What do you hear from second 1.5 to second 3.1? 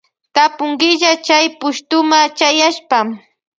pushtuma chayaspa.